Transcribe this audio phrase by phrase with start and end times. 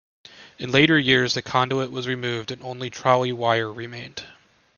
[0.57, 4.25] In later years the conduit was removed and only trolley wire remained.